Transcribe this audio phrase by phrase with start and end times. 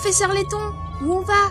[0.00, 0.62] Professeur Letton,
[1.04, 1.50] où on va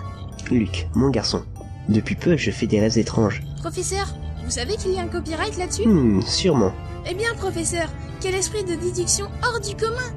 [0.50, 1.43] Luc, mon garçon.
[1.89, 3.43] Depuis peu, je fais des rêves étranges.
[3.59, 4.07] Professeur,
[4.46, 5.86] vous savez qu'il y a un copyright là-dessus?
[5.86, 6.71] Hmm, sûrement.
[7.06, 7.89] Eh bien, professeur,
[8.21, 10.14] quel esprit de déduction hors du commun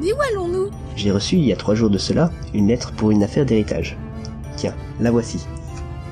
[0.00, 0.70] Mais où allons-nous?
[0.94, 3.98] J'ai reçu il y a trois jours de cela une lettre pour une affaire d'héritage.
[4.56, 5.44] Tiens, la voici.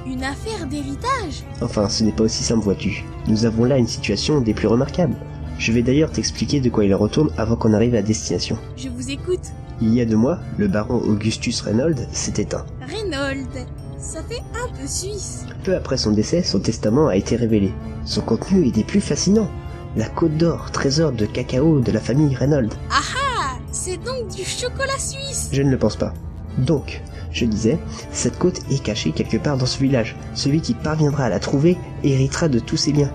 [0.04, 1.44] Une affaire d'héritage?
[1.60, 3.04] Enfin, ce n'est pas aussi simple, vois-tu.
[3.28, 5.14] Nous avons là une situation des plus remarquables.
[5.58, 8.58] Je vais d'ailleurs t'expliquer de quoi il retourne avant qu'on arrive à destination.
[8.76, 9.52] Je vous écoute.
[9.80, 12.64] Il y a deux mois, le baron Augustus Reynolds s'est éteint.
[12.86, 13.66] Reynolds,
[13.98, 15.46] ça fait un peu suisse.
[15.64, 17.72] Peu après son décès, son testament a été révélé.
[18.04, 19.50] Son contenu est des plus fascinants.
[19.96, 22.74] La côte d'or, trésor de cacao de la famille Reynolds.
[22.90, 26.12] Ah, c'est donc du chocolat suisse Je ne le pense pas.
[26.58, 27.02] Donc,
[27.32, 27.78] je disais,
[28.10, 30.16] cette côte est cachée quelque part dans ce village.
[30.34, 33.12] Celui qui parviendra à la trouver héritera de tous ses biens.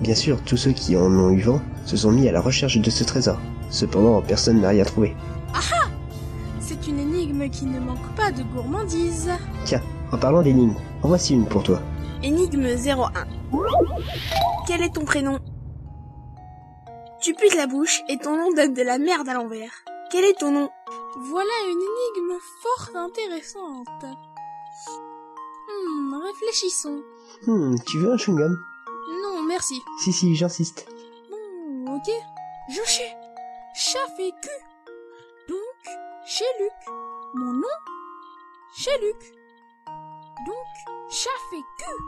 [0.00, 2.78] Bien sûr, tous ceux qui en ont eu vent se sont mis à la recherche
[2.78, 3.40] de ce trésor.
[3.70, 5.16] Cependant, personne n'a rien trouvé.
[5.54, 5.95] C'est une
[7.36, 9.30] énigme qui ne manque pas de gourmandise.
[9.64, 11.80] Tiens, en parlant d'énigmes, en voici une pour toi.
[12.22, 13.10] Énigme 01.
[14.66, 15.38] Quel est ton prénom?
[17.20, 19.72] Tu pues de la bouche et ton nom donne de la merde à l'envers.
[20.10, 20.70] Quel est ton nom?
[21.18, 24.04] Voilà une énigme fort intéressante.
[25.68, 27.02] Hmm, réfléchissons.
[27.46, 28.56] Hmm, tu veux un chewing-gum?
[29.22, 29.80] Non, merci.
[30.02, 30.86] Si, si, j'insiste.
[31.30, 32.10] Bon, ok.
[32.70, 33.08] Joché.
[33.74, 35.48] Chat fait cul.
[35.48, 35.94] Donc,
[36.26, 37.05] chez Luc.
[37.38, 37.68] Mon nom
[38.74, 39.34] Chez Luc.
[40.46, 40.56] Donc,
[41.10, 42.00] chat fait cul.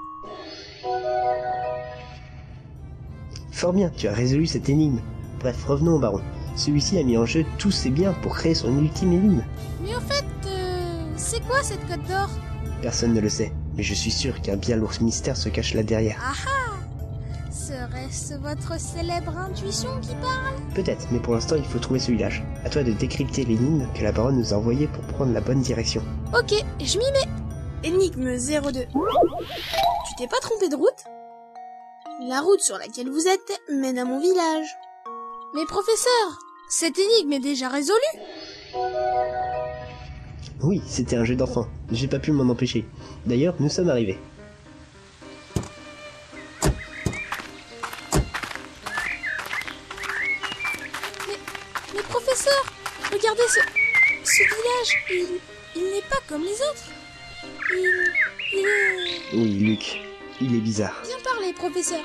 [3.53, 5.01] Fort bien, tu as résolu cette énigme.
[5.41, 6.23] Bref, revenons au baron.
[6.57, 9.45] Celui-ci a mis en jeu tous ses biens pour créer son ultime énigme.
[9.83, 12.31] Mais au fait, euh, c'est quoi cette côte d'or?
[12.81, 15.83] Personne ne le sait, mais je suis sûr qu'un bien lourd mystère se cache là
[15.83, 16.23] derrière.
[16.25, 16.58] Ah
[18.11, 22.43] Serait-ce votre célèbre intuition qui parle Peut-être, mais pour l'instant il faut trouver ce village.
[22.65, 25.61] À toi de décrypter l'énigme que la baronne nous a envoyée pour prendre la bonne
[25.61, 26.03] direction.
[26.33, 27.29] Ok, je m'y mets.
[27.85, 28.87] Énigme 02.
[28.87, 31.05] Tu t'es pas trompé de route?
[32.29, 34.67] La route sur laquelle vous êtes mène à mon village.
[35.55, 36.39] Mais professeur,
[36.71, 37.99] cette énigme est déjà résolue.
[40.63, 41.67] Oui, c'était un jeu d'enfant.
[41.93, 42.87] J'ai pas pu m'en empêcher.
[43.27, 44.19] D'ailleurs, nous sommes arrivés.
[53.13, 53.61] Regardez ce,
[54.25, 55.05] ce village.
[55.11, 55.41] Il,
[55.77, 56.85] il n'est pas comme les autres.
[57.71, 58.13] Il,
[58.53, 59.35] il est...
[59.35, 60.01] Oui, Luc,
[60.41, 61.03] il est bizarre.
[61.05, 62.01] Bien parlé, professeur.